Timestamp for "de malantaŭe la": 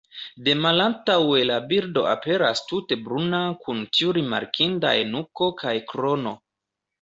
0.45-1.57